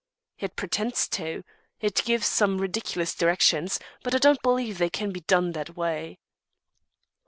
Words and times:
"It 0.39 0.55
pretends 0.55 1.07
to. 1.09 1.43
It 1.79 2.03
gives 2.03 2.25
some 2.25 2.57
ridiculous 2.57 3.13
directions 3.13 3.79
but 4.01 4.15
I 4.15 4.17
don't 4.17 4.41
believe 4.41 4.79
they 4.79 4.89
can 4.89 5.11
be 5.11 5.19
done 5.21 5.51
that 5.51 5.77
way." 5.77 6.17